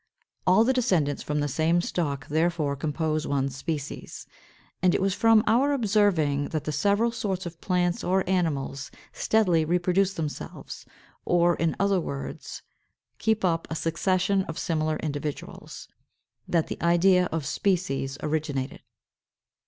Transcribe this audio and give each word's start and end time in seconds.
= 0.25 0.47
All 0.47 0.63
the 0.63 0.73
descendants 0.73 1.21
from 1.21 1.41
the 1.41 1.47
same 1.47 1.79
stock 1.79 2.27
therefore 2.27 2.75
compose 2.75 3.27
one 3.27 3.49
species. 3.49 4.25
And 4.81 4.95
it 4.95 4.99
was 4.99 5.13
from 5.13 5.43
our 5.45 5.73
observing 5.73 6.45
that 6.49 6.63
the 6.63 6.71
several 6.71 7.11
sorts 7.11 7.45
of 7.45 7.61
plants 7.61 8.03
or 8.03 8.27
animals 8.27 8.89
steadily 9.13 9.63
reproduce 9.63 10.15
themselves, 10.15 10.87
or, 11.23 11.53
in 11.57 11.75
other 11.79 11.99
words, 11.99 12.63
keep 13.19 13.45
up 13.45 13.67
a 13.69 13.75
succession 13.75 14.41
of 14.45 14.57
similar 14.57 14.95
individuals, 15.03 15.87
that 16.47 16.65
the 16.65 16.81
idea 16.81 17.25
of 17.31 17.45
species 17.45 18.17
originated. 18.23 18.81